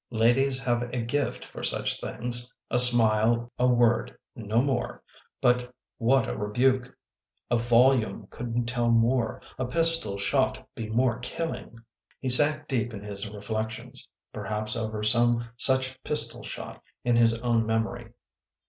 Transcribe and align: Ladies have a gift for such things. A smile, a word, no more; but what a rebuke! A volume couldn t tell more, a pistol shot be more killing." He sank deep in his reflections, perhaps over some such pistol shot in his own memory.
Ladies 0.09 0.57
have 0.57 0.81
a 0.91 0.99
gift 0.99 1.45
for 1.45 1.61
such 1.61 2.01
things. 2.01 2.57
A 2.71 2.79
smile, 2.79 3.51
a 3.59 3.67
word, 3.67 4.17
no 4.35 4.63
more; 4.63 5.03
but 5.41 5.71
what 5.99 6.27
a 6.27 6.35
rebuke! 6.35 6.97
A 7.51 7.57
volume 7.59 8.25
couldn 8.31 8.65
t 8.65 8.73
tell 8.73 8.89
more, 8.89 9.43
a 9.59 9.65
pistol 9.65 10.17
shot 10.17 10.67
be 10.73 10.89
more 10.89 11.19
killing." 11.19 11.77
He 12.19 12.29
sank 12.29 12.67
deep 12.67 12.95
in 12.95 13.03
his 13.03 13.29
reflections, 13.29 14.07
perhaps 14.33 14.75
over 14.75 15.03
some 15.03 15.47
such 15.55 16.01
pistol 16.01 16.41
shot 16.41 16.81
in 17.03 17.15
his 17.15 17.39
own 17.41 17.67
memory. 17.67 18.11